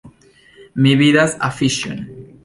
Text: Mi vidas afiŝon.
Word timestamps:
Mi 0.85 0.93
vidas 1.01 1.35
afiŝon. 1.49 2.01